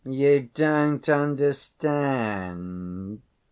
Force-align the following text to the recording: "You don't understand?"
"You 0.03 0.49
don't 0.55 1.07
understand?" 1.07 3.21